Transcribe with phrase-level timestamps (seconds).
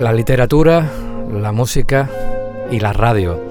[0.00, 0.88] la literatura,
[1.32, 2.08] la música
[2.70, 3.42] y la radio.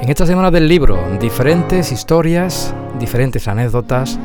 [0.00, 4.18] En esta semana del libro, diferentes historias, diferentes anécdotas,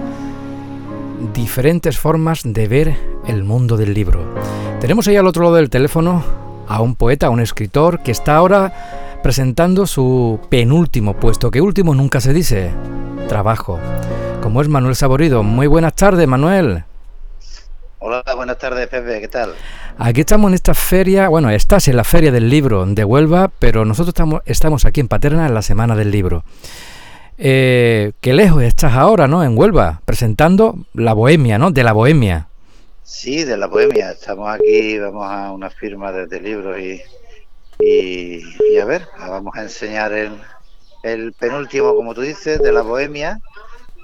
[1.34, 2.98] diferentes formas de ver
[3.28, 4.24] el mundo del libro.
[4.80, 6.24] Tenemos ahí al otro lado del teléfono
[6.68, 11.94] a un poeta, a un escritor que está ahora presentando su penúltimo puesto, que último
[11.94, 12.72] nunca se dice,
[13.30, 13.80] trabajo,
[14.42, 15.44] como es Manuel Saborido.
[15.44, 16.86] Muy buenas tardes, Manuel.
[18.04, 19.54] Hola, buenas tardes, Pepe, ¿qué tal?
[20.00, 23.86] Aquí estamos en esta feria, bueno, estás en la feria del libro de Huelva, pero
[23.86, 26.44] nosotros estamos, estamos aquí en Paterna en la Semana del Libro.
[27.38, 29.44] Eh, qué lejos estás ahora, ¿no?
[29.44, 31.70] En Huelva, presentando la Bohemia, ¿no?
[31.70, 32.48] De la Bohemia.
[33.04, 34.14] Sí, de la Bohemia.
[34.14, 37.04] Estamos aquí, vamos a una firma de, libros y,
[37.80, 40.42] y, a ver, vamos a enseñar el,
[41.04, 43.40] el penúltimo, como tú dices, de la Bohemia,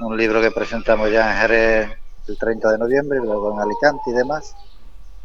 [0.01, 4.13] un libro que presentamos ya en Jerez el 30 de noviembre, luego en Alicante y
[4.13, 4.55] demás.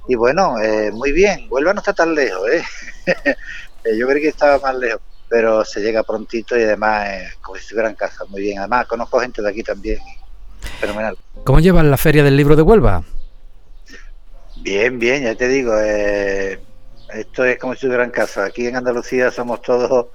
[0.09, 2.63] Y bueno, eh, muy bien, Huelva no está tan lejos, ¿eh?
[3.85, 3.97] ¿eh?
[3.97, 7.63] Yo creí que estaba más lejos, pero se llega prontito y además eh, como si
[7.63, 8.59] estuviera en casa, muy bien.
[8.59, 9.99] Además, conozco gente de aquí también,
[10.81, 11.17] fenomenal.
[11.45, 13.05] ¿Cómo llevan la Feria del Libro de Huelva?
[14.63, 16.61] Bien, bien, ya te digo, eh,
[17.15, 18.45] esto es como si estuviera en casa.
[18.45, 20.07] Aquí en Andalucía somos todos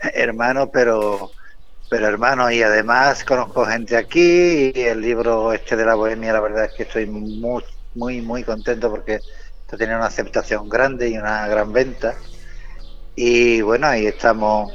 [0.00, 1.30] hermanos, pero
[1.88, 6.40] pero hermano, y además conozco gente aquí y el libro este de la bohemia, la
[6.40, 7.62] verdad es que estoy muy,
[7.94, 9.20] muy, muy contento porque
[9.62, 12.14] está teniendo una aceptación grande y una gran venta.
[13.14, 14.72] Y bueno, ahí estamos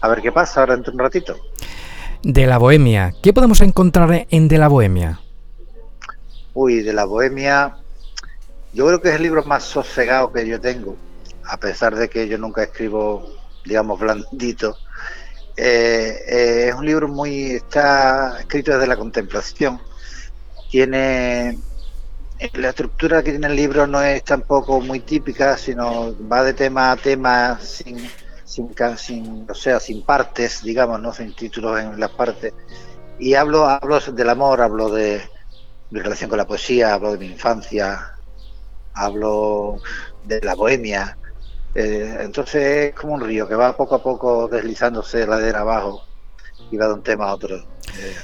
[0.00, 1.36] a ver qué pasa ahora dentro de un ratito.
[2.22, 5.20] De la bohemia, ¿qué podemos encontrar en De la bohemia?
[6.52, 7.76] Uy, de la bohemia,
[8.72, 10.96] yo creo que es el libro más sosegado que yo tengo,
[11.44, 13.26] a pesar de que yo nunca escribo,
[13.64, 14.76] digamos, blandito
[15.56, 19.80] eh, eh, es un libro muy, está escrito desde la contemplación.
[20.70, 21.58] Tiene
[22.54, 26.92] la estructura que tiene el libro no es tampoco muy típica, sino va de tema
[26.92, 28.10] a tema sin,
[28.44, 32.52] sin, o sea, sin partes, digamos, no sin títulos en las partes.
[33.18, 35.22] Y hablo, hablo del amor, hablo de
[35.90, 38.12] mi relación con la poesía, hablo de mi infancia,
[38.94, 39.80] hablo
[40.24, 41.16] de la bohemia,
[41.74, 46.04] eh, entonces es como un río que va poco a poco deslizándose de ladera abajo
[46.70, 47.56] y va de un tema a otro.
[47.56, 48.16] Eh,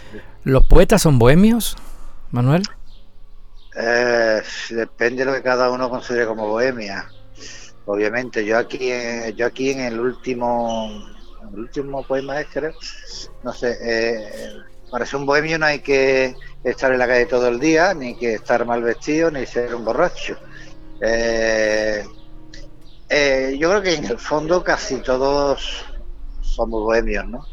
[0.44, 1.76] ¿Los poetas son bohemios,
[2.30, 2.62] Manuel?
[3.76, 7.08] Eh, depende de lo que cada uno considere como bohemia.
[7.86, 8.90] Obviamente, yo aquí,
[9.36, 10.90] yo aquí en el último,
[11.52, 12.72] el último poema es, creo,
[13.42, 13.76] no sé,
[14.90, 18.16] para ser un bohemio no hay que estar en la calle todo el día, ni
[18.16, 20.36] que estar mal vestido, ni ser un borracho.
[21.00, 22.04] Eh,
[23.10, 25.84] eh, yo creo que en el fondo casi todos
[26.40, 27.44] somos bohemios, ¿no?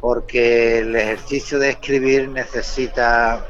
[0.00, 3.46] Porque el ejercicio de escribir necesita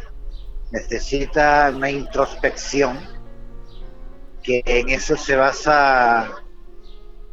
[0.73, 2.99] necesita una introspección
[4.43, 6.31] que en eso se basa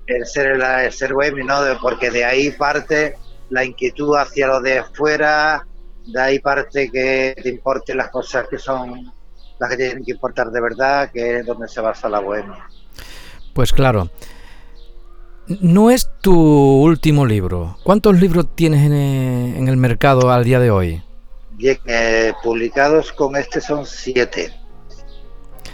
[0.06, 1.56] el ser el, ser bohemio, ¿no?
[1.82, 3.16] Porque de ahí parte
[3.50, 5.66] la inquietud hacia lo de afuera,
[6.06, 9.12] de ahí parte que te importen las cosas que son
[9.58, 12.68] las que tienen que importar de verdad, que es donde se basa la bohemia.
[13.60, 14.10] Pues claro.
[15.60, 17.76] No es tu último libro.
[17.84, 21.04] ¿Cuántos libros tienes en, el mercado al día de hoy?
[21.58, 24.54] Bien, eh, publicados con este son siete.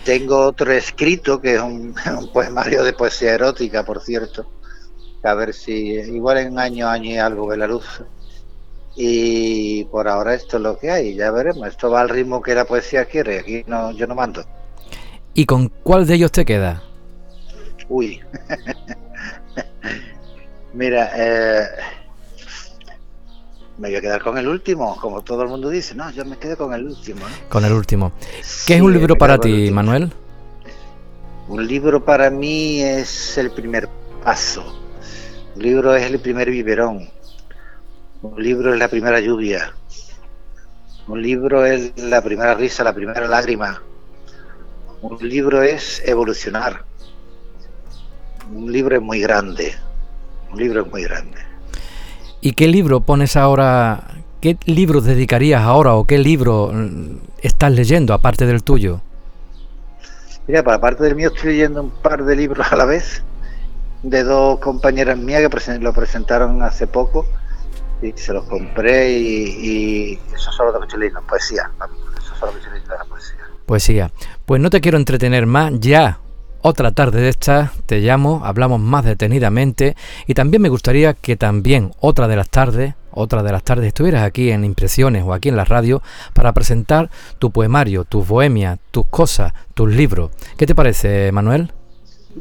[0.04, 1.94] Tengo otro escrito que es un,
[2.34, 4.48] poemario de poesía erótica, por cierto.
[5.22, 8.02] A ver si igual en año, año y algo ve la luz.
[8.96, 11.68] Y por ahora esto es lo que hay, ya veremos.
[11.68, 13.42] Esto va al ritmo que la poesía quiere.
[13.42, 14.44] Aquí no, yo no mando.
[15.36, 16.82] ¿Y con cuál de ellos te queda?
[17.90, 18.22] Uy.
[20.74, 21.68] Mira, eh,
[23.78, 25.96] me voy a quedar con el último, como todo el mundo dice.
[25.96, 27.26] No, yo me quedo con el último.
[27.50, 28.12] Con el último.
[28.66, 30.12] ¿Qué es un libro para ti, Manuel?
[31.48, 33.88] Un libro para mí es el primer
[34.24, 34.82] paso.
[35.56, 37.10] Un libro es el primer biberón.
[38.22, 39.74] Un libro es la primera lluvia.
[41.08, 43.82] Un libro es la primera risa, la primera lágrima.
[45.02, 46.84] Un libro es evolucionar
[48.54, 49.74] un libro muy grande,
[50.52, 51.38] un libro muy grande.
[52.42, 54.04] ¿Y qué libro pones ahora,
[54.42, 59.02] qué libro dedicarías ahora o qué libro mm, estás leyendo aparte del tuyo?
[60.48, 63.24] Mira, para parte del mío estoy leyendo un par de libros a la vez
[64.04, 67.26] de dos compañeras mías que lo presentaron hace poco
[68.04, 71.72] y se los compré y, eso es lo que estoy leyendo, poesía.
[72.22, 73.38] Eso es lo que estoy leyendo, la poesía.
[73.66, 74.12] Poesía.
[74.46, 76.20] Pues no te quiero entretener más, ya
[76.68, 79.96] otra tarde de esta te llamo, hablamos más detenidamente
[80.26, 84.24] y también me gustaría que también otra de las tardes, otra de las tardes estuvieras
[84.24, 86.02] aquí en Impresiones o aquí en la radio
[86.34, 90.32] para presentar tu poemario, tus bohemias, tus cosas, tus libros.
[90.58, 91.72] ¿Qué te parece, Manuel?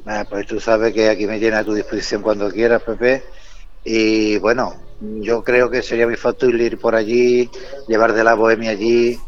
[0.07, 3.25] Ah, pues tú sabes que aquí me tiene a tu disposición cuando quieras, Pepe.
[3.85, 4.75] Y bueno,
[5.21, 7.51] yo creo que sería muy fácil ir por allí,
[7.89, 9.19] llevar de la bohemia allí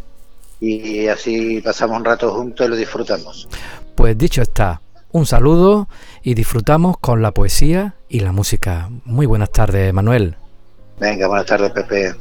[0.58, 3.46] y así pasamos un rato juntos y lo disfrutamos.
[3.94, 4.80] Pues dicho está,
[5.16, 5.88] un saludo
[6.22, 8.90] y disfrutamos con la poesía y la música.
[9.04, 10.36] Muy buenas tardes, Manuel.
[11.00, 12.14] Venga, buenas tardes, Pepe.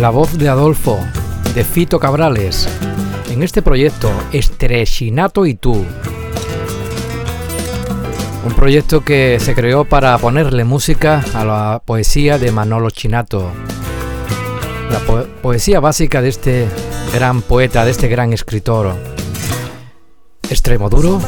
[0.00, 0.96] La voz de Adolfo,
[1.56, 2.68] de Fito Cabrales,
[3.28, 5.84] en este proyecto Estrechinato y tú.
[8.48, 13.52] Un proyecto que se creó para ponerle música a la poesía de Manolo Chinato.
[14.90, 15.00] La
[15.42, 16.66] poesía básica de este
[17.12, 18.96] gran poeta, de este gran escritor.
[20.48, 21.20] Extremo duro,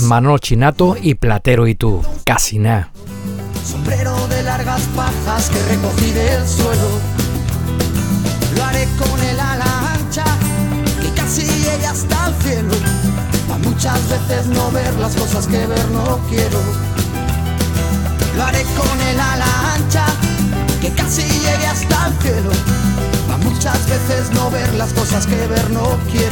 [0.00, 2.92] Manolo Chinato y Platero y tú, casi nada.
[3.64, 7.00] Sombrero de largas pajas que recogí del suelo
[8.54, 9.96] lo haré con el ala
[11.00, 11.48] que casi
[11.86, 13.07] hasta el cielo.
[13.78, 16.58] Muchas veces no ver las cosas que ver no quiero.
[18.36, 20.04] Lo haré con el ala ancha,
[20.80, 22.50] que casi llegue hasta el cielo.
[23.32, 26.27] A muchas veces no ver las cosas que ver no quiero.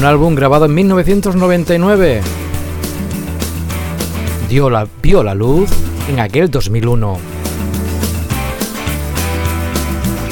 [0.00, 2.22] Un álbum grabado en 1999.
[4.48, 5.68] Dio la, vio la luz
[6.08, 7.18] en aquel 2001.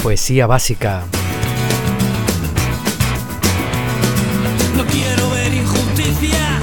[0.03, 1.03] Poesía básica.
[4.75, 6.58] No quiero ver injusticia,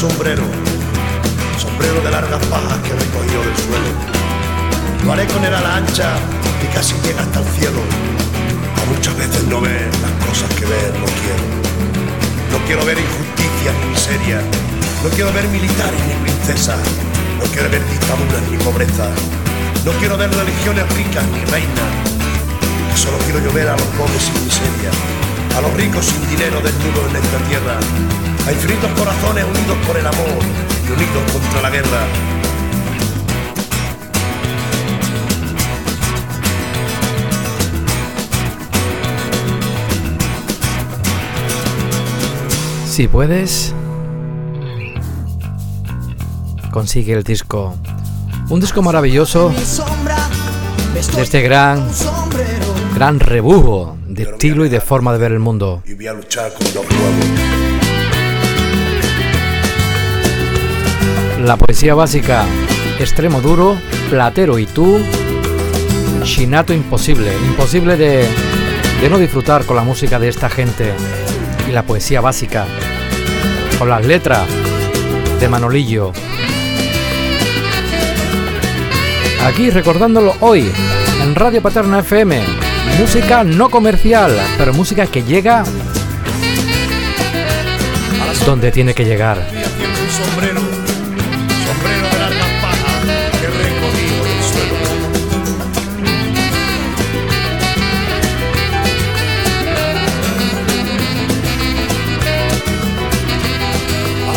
[0.00, 0.44] sombrero,
[1.58, 3.90] sombrero de largas pajas que recogió del suelo.
[5.04, 6.16] Lo haré con el ala ancha
[6.58, 7.82] que casi llega hasta el cielo.
[8.80, 11.44] A muchas veces no ver las cosas que ver no quiero.
[12.48, 14.40] No quiero ver injusticia ni miseria,
[15.04, 16.80] no quiero ver militares ni princesas,
[17.36, 19.04] no quiero ver dictaduras ni pobreza,
[19.84, 21.92] no quiero ver religiones ricas ni reinas,
[22.96, 24.90] solo quiero yo ver a los pobres sin miseria,
[25.58, 27.76] a los ricos sin dinero desnudos en esta tierra,
[28.50, 30.26] a infinitos corazones unidos por el amor
[30.84, 32.06] y unidos contra la guerra.
[42.86, 43.72] Si puedes,
[46.72, 47.76] consigue el disco.
[48.48, 49.50] Un disco maravilloso
[51.14, 51.88] de este gran,
[52.96, 55.82] gran rebujo de estilo y de forma de ver el mundo.
[55.86, 57.49] Y voy a luchar con los juegos.
[61.42, 62.44] La poesía básica,
[62.98, 63.78] extremo duro,
[64.10, 65.00] platero y tú,
[66.22, 68.28] Shinato imposible, imposible de,
[69.00, 70.92] de no disfrutar con la música de esta gente
[71.68, 72.66] y la poesía básica,
[73.78, 74.46] con las letras
[75.40, 76.12] de Manolillo.
[79.46, 80.70] Aquí recordándolo hoy
[81.22, 82.38] en Radio Paterna FM,
[82.98, 85.64] música no comercial, pero música que llega
[88.44, 89.38] donde tiene que llegar.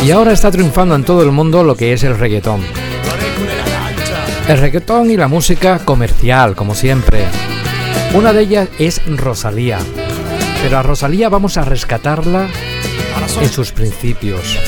[0.04, 2.60] Y ahora está triunfando en todo el mundo lo que es el reggaetón.
[4.46, 7.24] El reggaetón y la música comercial, como siempre.
[8.12, 9.78] Una de ellas es Rosalía.
[10.62, 12.48] Pero a Rosalía vamos a rescatarla
[13.40, 14.58] en sus principios.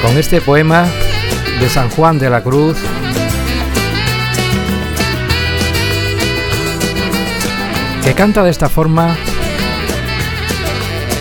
[0.00, 0.86] Con este poema
[1.60, 2.78] de San Juan de la Cruz,
[8.08, 9.14] que canta de esta forma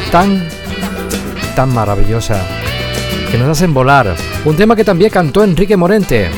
[0.10, 0.48] tan,
[1.54, 2.42] tan maravillosa,
[3.30, 4.16] que nos hacen volar.
[4.46, 6.30] Un tema que también cantó Enrique Morente,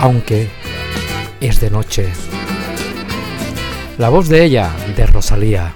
[0.00, 0.48] aunque
[1.40, 2.08] es de noche.
[3.96, 5.72] La voz de ella, de Rosalía.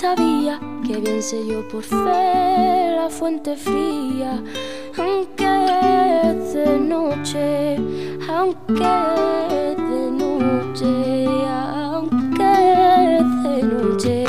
[0.00, 4.42] sabía que bien sé yo por fe la fuente fría,
[4.96, 5.44] aunque
[6.54, 7.76] de noche,
[8.26, 8.94] aunque
[9.76, 12.44] de noche, aunque
[13.42, 14.24] de noche.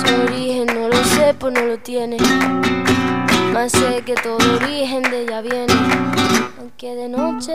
[0.00, 2.18] Su origen no lo sé, pues no lo tiene,
[3.54, 5.74] más sé que todo origen de ella viene,
[6.58, 7.54] aunque de noche.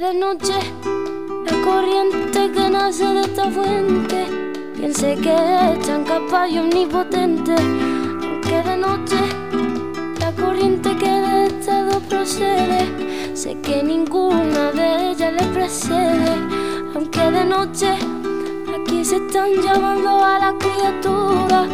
[0.00, 0.54] de noche,
[1.44, 4.26] la corriente que nace de esta fuente,
[4.74, 9.16] piense que es tan capaz y omnipotente, aunque de noche
[10.40, 16.32] corriente que de estado procede, sé que ninguna de ellas le precede,
[16.94, 17.94] aunque de noche
[18.74, 21.66] aquí se están llamando a la criatura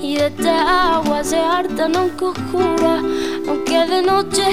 [0.00, 3.02] y de esta agua se hartan aunque oscura,
[3.48, 4.44] aunque de noche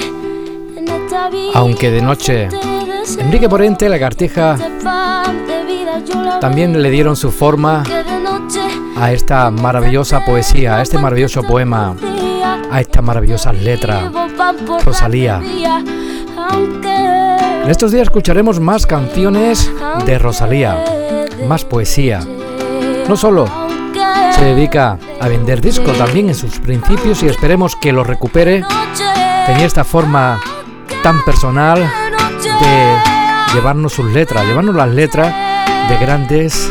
[0.76, 1.52] en esta vida.
[1.54, 2.48] Aunque de noche.
[3.18, 4.56] Enrique Porente, la cartija,
[6.40, 7.82] también le dieron su forma
[8.96, 11.96] a esta maravillosa poesía, a este maravilloso poema
[12.70, 14.10] a estas maravillosas letras.
[14.84, 15.40] Rosalía.
[17.62, 19.70] En estos días escucharemos más canciones
[20.06, 20.82] de Rosalía,
[21.48, 22.20] más poesía.
[23.08, 23.46] No solo
[24.32, 28.62] se dedica a vender discos, también en sus principios y esperemos que lo recupere.
[29.46, 30.40] Tenía esta forma
[31.02, 31.90] tan personal
[33.54, 35.34] llevarnos sus letras, llevarnos las letras
[35.88, 36.70] de grandes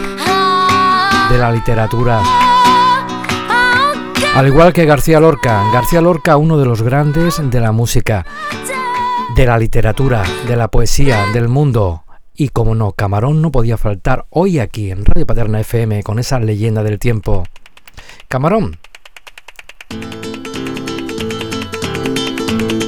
[1.29, 2.21] de la literatura.
[4.35, 8.25] Al igual que García Lorca, García Lorca uno de los grandes de la música,
[9.35, 12.03] de la literatura, de la poesía, del mundo.
[12.33, 16.39] Y como no, Camarón no podía faltar hoy aquí en Radio Paterna FM con esa
[16.39, 17.43] leyenda del tiempo.
[18.29, 18.77] Camarón.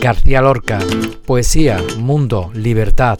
[0.01, 0.79] García Lorca,
[1.25, 3.19] poesía, mundo, libertad.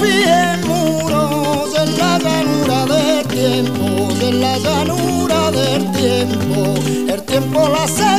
[0.00, 6.74] fije muros en la llanura del tiempo, en la llanura del tiempo,
[7.12, 8.09] el tiempo la hace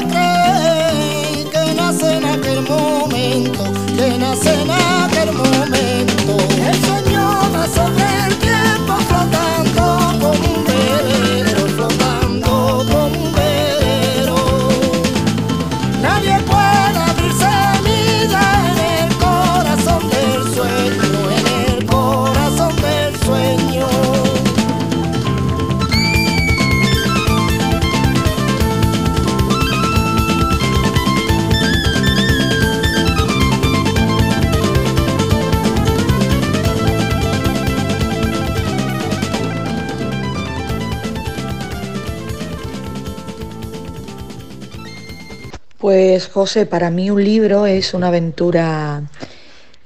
[45.91, 49.03] Pues José, para mí un libro es una aventura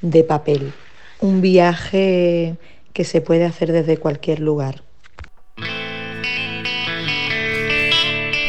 [0.01, 0.71] de papel,
[1.19, 2.57] un viaje
[2.93, 4.83] que se puede hacer desde cualquier lugar.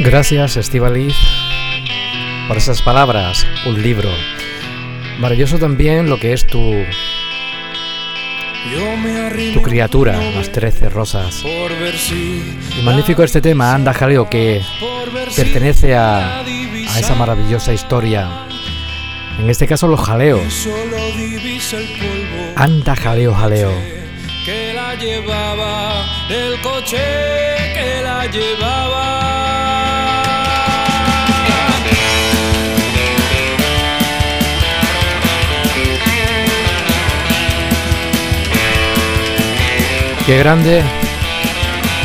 [0.01, 1.15] Gracias, Estivaliz,
[2.47, 4.11] por esas palabras, un libro.
[5.19, 6.61] Maravilloso también lo que es tu,
[9.55, 11.43] tu criatura, las trece rosas.
[11.45, 14.63] Y magnífico este tema, Anda Jaleo, que
[15.35, 16.43] pertenece a,
[16.99, 18.47] esa maravillosa historia.
[19.39, 20.69] En este caso, los jaleos.
[22.55, 23.73] Anda Jaleo, Jaleo.
[24.45, 26.97] que la llevaba, el coche
[27.75, 29.36] que la llevaba.
[40.27, 40.83] Qué grande,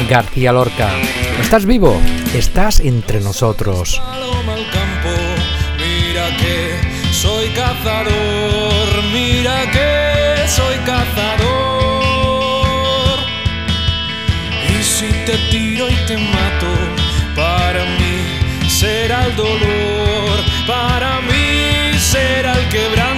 [0.07, 0.91] García Lorca.
[1.39, 1.99] ¿Estás vivo?
[2.35, 3.99] Estás entre nosotros.
[5.79, 6.79] Mira que
[7.11, 11.17] soy cazador, mira que soy cazador.
[14.69, 16.75] Y si te tiro y te mato,
[17.35, 23.10] para mí será el dolor, para mí será el quebranto.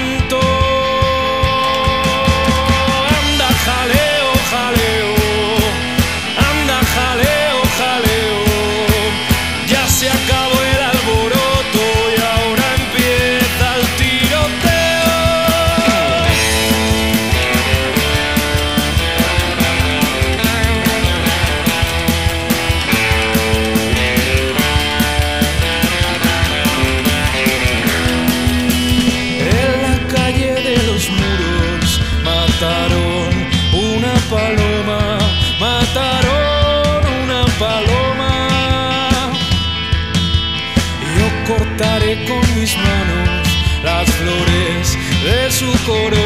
[45.86, 46.23] De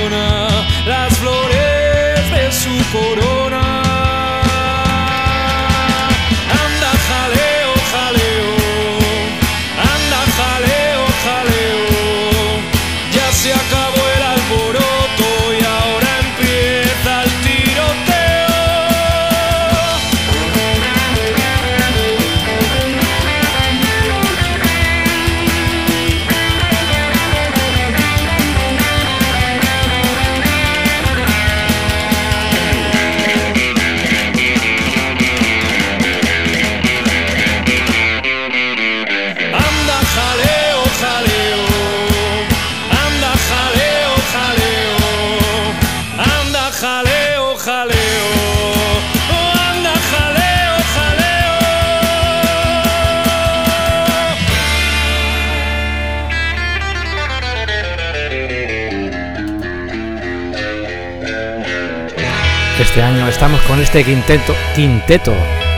[62.97, 65.31] Este año estamos con este quinteto,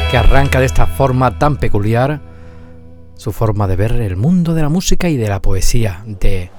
[0.09, 2.21] que arranca de esta forma tan peculiar
[3.17, 6.49] su forma de ver el mundo de la música y de la poesía, de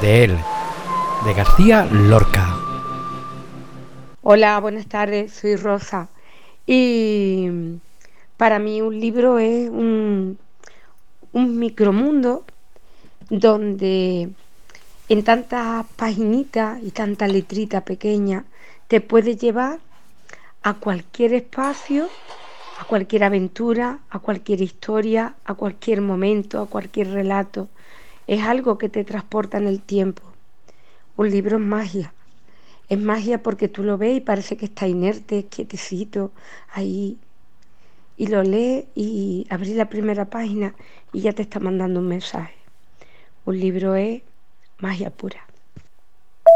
[0.00, 0.36] de él,
[1.24, 2.46] de García Lorca.
[4.22, 6.06] Hola, buenas tardes, soy Rosa.
[6.64, 7.48] Y
[8.36, 10.38] para mí un libro es un,
[11.32, 12.44] un micromundo
[13.30, 14.28] donde
[15.08, 18.44] en tantas paginitas y tanta letrita pequeña
[18.88, 19.80] te puede llevar
[20.62, 22.08] a cualquier espacio,
[22.78, 27.68] a cualquier aventura, a cualquier historia, a cualquier momento, a cualquier relato.
[28.26, 30.22] Es algo que te transporta en el tiempo.
[31.16, 32.12] Un libro es magia.
[32.88, 36.30] Es magia porque tú lo ves y parece que está inerte, quietecito,
[36.72, 37.18] ahí.
[38.16, 40.74] Y lo lees y abrí la primera página
[41.12, 42.54] y ya te está mandando un mensaje.
[43.44, 44.22] Un libro es
[44.78, 45.46] magia pura.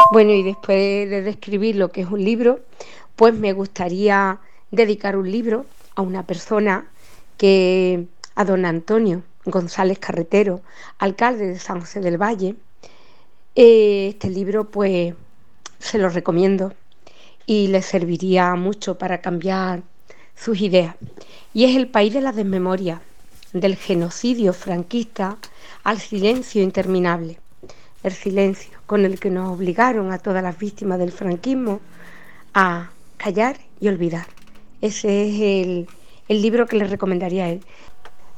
[0.08, 2.58] Bueno, y después de describir lo que es un libro,
[3.14, 4.40] pues me gustaría
[4.72, 6.86] dedicar un libro a una persona
[7.36, 10.62] que, a don Antonio González Carretero,
[10.98, 12.56] alcalde de San José del Valle.
[13.54, 15.14] Eh, este libro, pues,
[15.78, 16.72] se lo recomiendo
[17.46, 19.82] y le serviría mucho para cambiar
[20.34, 20.96] sus ideas.
[21.54, 23.00] Y es el país de la desmemoria,
[23.52, 25.38] del genocidio franquista
[25.84, 27.38] al silencio interminable
[28.02, 31.80] el silencio con el que nos obligaron a todas las víctimas del franquismo
[32.54, 34.26] a callar y olvidar.
[34.80, 35.88] Ese es el,
[36.28, 37.62] el libro que le recomendaría a él.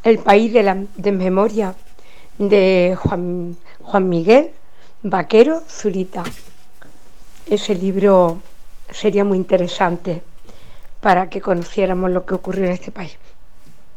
[0.03, 1.75] El país de la desmemoria
[2.39, 4.51] de Juan, Juan Miguel
[5.03, 6.25] Vaquero Zurita.
[7.47, 8.41] Ese libro
[8.91, 10.23] sería muy interesante
[11.01, 13.17] para que conociéramos lo que ocurrió en este país.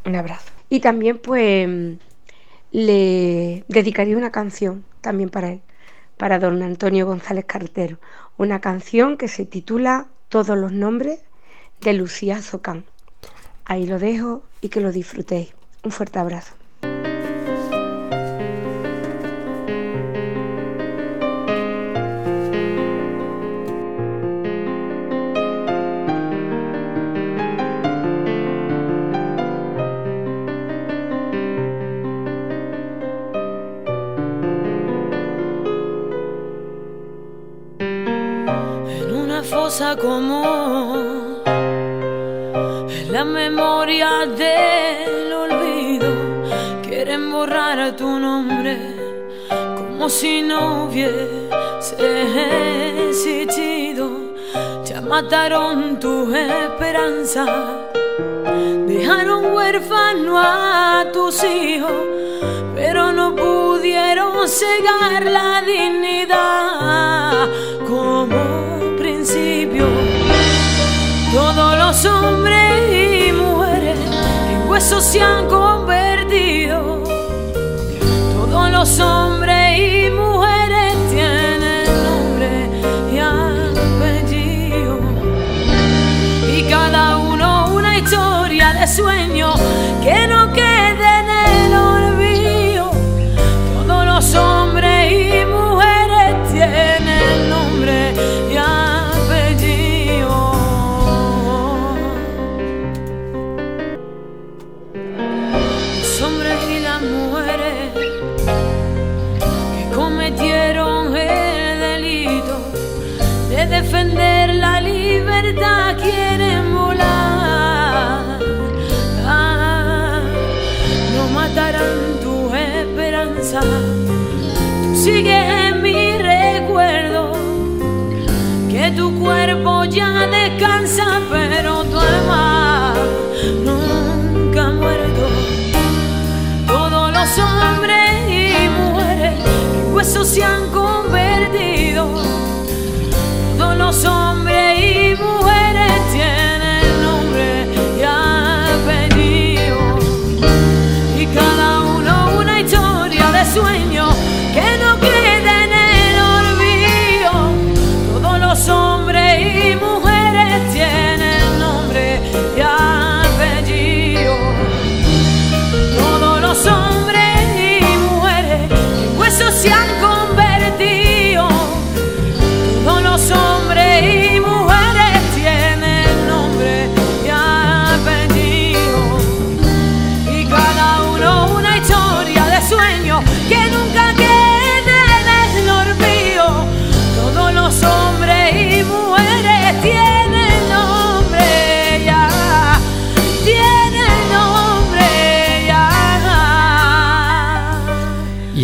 [0.05, 0.51] Un abrazo.
[0.69, 1.97] Y también pues
[2.71, 5.61] le dedicaría una canción también para él,
[6.17, 7.99] para don Antonio González Cartero,
[8.37, 11.19] una canción que se titula Todos los nombres
[11.81, 12.85] de Lucía Zocán.
[13.65, 15.53] Ahí lo dejo y que lo disfrutéis.
[15.83, 16.55] Un fuerte abrazo.
[40.01, 41.43] Como
[43.11, 46.07] la memoria del olvido.
[46.81, 48.77] Quieren borrar tu nombre
[49.75, 51.97] como si no hubiese
[53.09, 54.09] existido.
[54.85, 57.45] Ya mataron tu esperanza
[58.87, 61.91] dejaron huérfano a tus hijos
[62.73, 66.64] pero no pudieron cegar la dignidad
[72.05, 73.97] hombres y mujeres
[74.49, 77.03] en huesos se han convertido.
[78.33, 79.34] Todos los hombres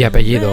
[0.04, 0.52] Apellido.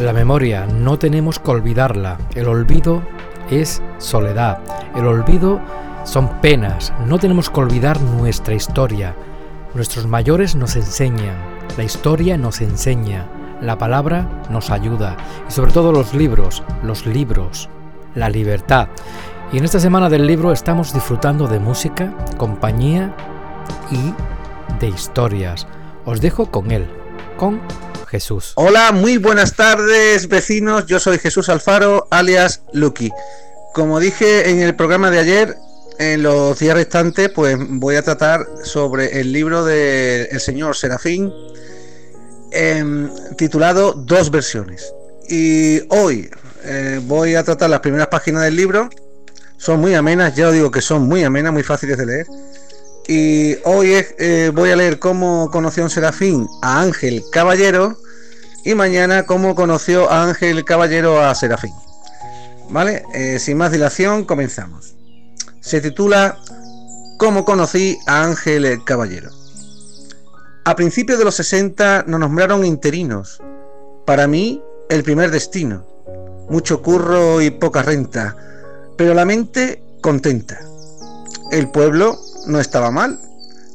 [0.00, 2.18] La memoria no tenemos que olvidarla.
[2.34, 3.02] El olvido
[3.50, 4.58] es soledad.
[4.94, 5.60] El olvido
[6.04, 6.92] son penas.
[7.06, 9.14] No tenemos que olvidar nuestra historia.
[9.74, 11.36] Nuestros mayores nos enseñan.
[11.76, 13.26] La historia nos enseña.
[13.60, 15.16] La palabra nos ayuda.
[15.48, 16.62] Y sobre todo los libros.
[16.82, 17.68] Los libros.
[18.14, 18.88] La libertad.
[19.52, 23.14] Y en esta semana del libro estamos disfrutando de música, compañía
[23.90, 24.12] y
[24.78, 25.66] de historias.
[26.04, 26.86] Os dejo con él,
[27.36, 27.60] con
[28.08, 28.52] Jesús.
[28.56, 33.10] Hola, muy buenas tardes vecinos, yo soy Jesús Alfaro, alias Lucky.
[33.74, 35.56] Como dije en el programa de ayer,
[35.98, 41.32] en los días restantes, pues voy a tratar sobre el libro del señor Serafín,
[42.50, 44.92] em, titulado Dos versiones.
[45.28, 46.30] Y hoy
[46.64, 48.88] eh, voy a tratar las primeras páginas del libro.
[49.56, 52.26] Son muy amenas, ya os digo que son muy amenas, muy fáciles de leer.
[53.10, 57.96] Y hoy eh, voy a leer cómo conoció un serafín a Ángel Caballero
[58.64, 61.72] y mañana cómo conoció a Ángel Caballero a Serafín.
[62.68, 63.04] ¿Vale?
[63.14, 64.94] Eh, sin más dilación, comenzamos.
[65.60, 66.36] Se titula
[67.16, 69.30] Cómo conocí a Ángel Caballero.
[70.66, 73.40] A principios de los 60 nos nombraron interinos.
[74.04, 75.86] Para mí, el primer destino.
[76.50, 78.36] Mucho curro y poca renta,
[78.98, 80.60] pero la mente contenta.
[81.50, 83.20] El pueblo no estaba mal.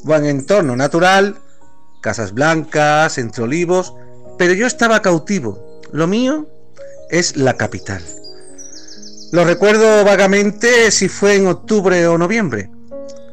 [0.03, 1.37] Buen entorno natural,
[2.01, 3.93] casas blancas, entre olivos,
[4.37, 5.81] pero yo estaba cautivo.
[5.91, 6.47] Lo mío
[7.09, 8.03] es la capital.
[9.31, 12.69] Lo recuerdo vagamente si fue en octubre o noviembre,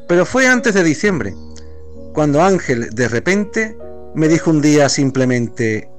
[0.07, 1.35] pero fue antes de diciembre,
[2.13, 3.77] cuando Ángel de repente
[4.15, 5.89] me dijo un día simplemente,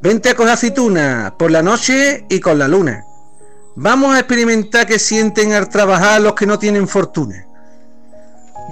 [0.00, 3.04] vente a coger aceituna por la noche y con la luna.
[3.76, 7.46] Vamos a experimentar que sienten al trabajar los que no tienen fortuna.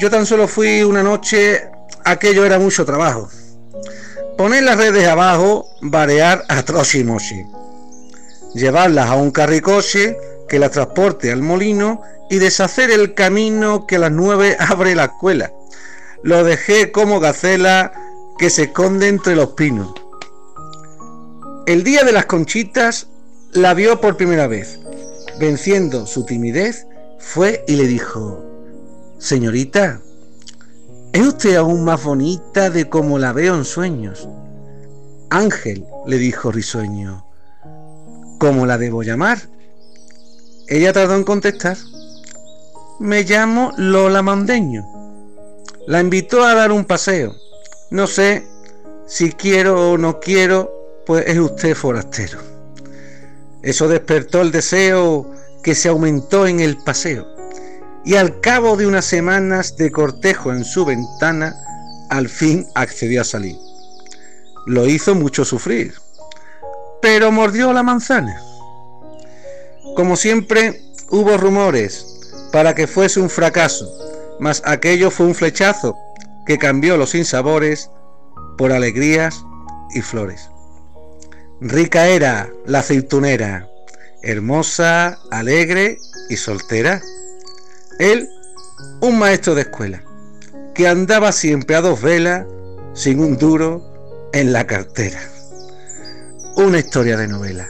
[0.00, 1.68] Yo tan solo fui una noche,
[2.06, 3.28] aquello era mucho trabajo.
[4.38, 7.46] Poner las redes abajo, varear a trochimoche.
[8.54, 10.16] Llevarlas a un carricoche
[10.48, 15.04] que las transporte al molino y deshacer el camino que a las nueve abre la
[15.04, 15.52] escuela.
[16.22, 17.92] Lo dejé como gacela
[18.38, 19.92] que se esconde entre los pinos.
[21.66, 23.08] El día de las conchitas
[23.52, 24.80] la vio por primera vez.
[25.38, 26.86] Venciendo su timidez,
[27.18, 28.49] fue y le dijo,
[29.20, 30.00] Señorita,
[31.12, 34.26] ¿es usted aún más bonita de como la veo en sueños?
[35.28, 37.26] Ángel, le dijo risueño,
[38.38, 39.38] ¿cómo la debo llamar?
[40.68, 41.76] Ella tardó en contestar.
[42.98, 44.86] Me llamo Lola Mandeño.
[45.86, 47.34] La invitó a dar un paseo.
[47.90, 48.46] No sé
[49.06, 50.72] si quiero o no quiero,
[51.04, 52.38] pues es usted forastero.
[53.62, 55.30] Eso despertó el deseo
[55.62, 57.39] que se aumentó en el paseo
[58.04, 61.54] y al cabo de unas semanas de cortejo en su ventana,
[62.08, 63.56] al fin accedió a salir.
[64.66, 65.94] Lo hizo mucho sufrir,
[67.02, 68.40] pero mordió la manzana.
[69.96, 72.06] Como siempre, hubo rumores
[72.52, 73.88] para que fuese un fracaso,
[74.38, 75.96] mas aquello fue un flechazo
[76.46, 77.90] que cambió los sinsabores
[78.56, 79.44] por alegrías
[79.94, 80.50] y flores.
[81.60, 83.68] Rica era la aceitunera,
[84.22, 87.02] hermosa, alegre y soltera.
[88.00, 88.30] Él,
[89.02, 90.02] un maestro de escuela,
[90.74, 92.46] que andaba siempre a dos velas,
[92.94, 95.20] sin un duro en la cartera.
[96.56, 97.68] Una historia de novela.